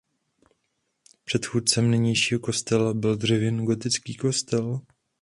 [1.25, 4.81] Předchůdcem nynějšího kostela byl dřevěný gotický kostel.